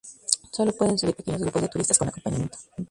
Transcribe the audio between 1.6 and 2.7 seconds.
de turistas con acompañamiento.